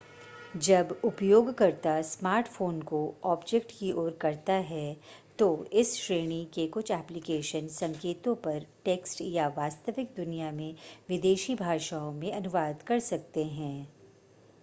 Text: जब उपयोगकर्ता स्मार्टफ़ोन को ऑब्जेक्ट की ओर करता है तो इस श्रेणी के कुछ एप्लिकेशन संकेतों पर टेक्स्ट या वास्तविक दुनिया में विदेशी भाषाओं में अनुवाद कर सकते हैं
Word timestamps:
जब 0.57 0.91
उपयोगकर्ता 1.05 2.01
स्मार्टफ़ोन 2.01 2.81
को 2.81 3.01
ऑब्जेक्ट 3.23 3.71
की 3.71 3.91
ओर 3.93 4.17
करता 4.21 4.53
है 4.69 4.95
तो 5.39 5.49
इस 5.73 5.93
श्रेणी 5.97 6.43
के 6.53 6.65
कुछ 6.67 6.91
एप्लिकेशन 6.91 7.67
संकेतों 7.67 8.35
पर 8.39 8.65
टेक्स्ट 8.85 9.21
या 9.21 9.47
वास्तविक 9.57 10.13
दुनिया 10.15 10.51
में 10.51 10.75
विदेशी 11.09 11.55
भाषाओं 11.55 12.11
में 12.13 12.31
अनुवाद 12.31 12.81
कर 12.81 12.99
सकते 12.99 13.43
हैं 13.45 13.87